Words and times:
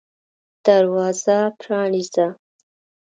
دروازه 0.65 1.37
پرانیزه! 1.59 2.27